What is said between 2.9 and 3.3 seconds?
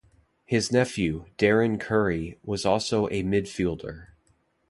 a